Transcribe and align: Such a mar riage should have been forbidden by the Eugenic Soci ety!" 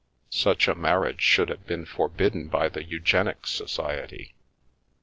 Such 0.31 0.67
a 0.67 0.73
mar 0.73 0.99
riage 1.01 1.19
should 1.19 1.49
have 1.49 1.67
been 1.67 1.85
forbidden 1.85 2.47
by 2.47 2.69
the 2.69 2.83
Eugenic 2.83 3.43
Soci 3.43 4.03
ety!" 4.03 4.33